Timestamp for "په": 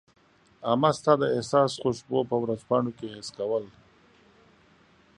2.29-2.35